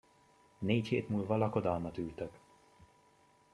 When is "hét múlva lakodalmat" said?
0.87-1.97